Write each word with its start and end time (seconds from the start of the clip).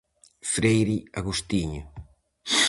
Freire 0.51 0.97
agostiño. 1.19 1.83